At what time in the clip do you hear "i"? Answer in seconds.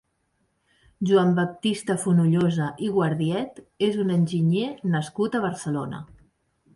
2.87-2.89